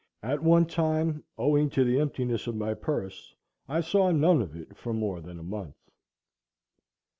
At 0.23 0.41
one 0.41 0.65
time, 0.65 1.23
owing 1.37 1.69
to 1.69 1.83
the 1.83 1.99
emptiness 1.99 2.47
of 2.47 2.55
my 2.55 2.73
purse, 2.73 3.35
I 3.69 3.81
saw 3.81 4.09
none 4.09 4.41
of 4.41 4.55
it 4.55 4.75
for 4.75 4.93
more 4.95 5.21
than 5.21 5.37
a 5.37 5.43
month. 5.43 5.75